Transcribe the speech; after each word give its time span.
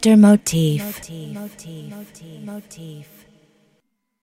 Mr. 0.00 0.16
Motif. 0.16 0.82
Motif. 0.82 1.90
Motif. 1.90 2.44
Motif. 2.46 3.19